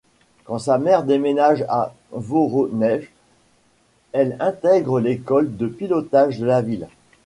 Quand 0.45 0.57
sa 0.57 0.79
mère 0.79 1.03
déménage 1.03 1.63
à 1.69 1.93
Voronej, 2.11 3.11
elle 4.13 4.35
intègre 4.39 4.99
l'école 4.99 5.55
de 5.55 5.67
pilotage 5.67 6.39
de 6.39 6.47
la 6.47 6.63
ville. 6.63 6.87